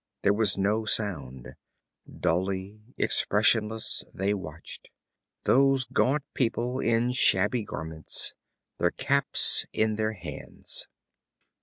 [0.23, 1.49] There was no sound;
[2.11, 4.89] dully, expressionless they watched,
[5.43, 8.33] those gaunt people in shabby garments,
[8.79, 10.87] their caps in their hands.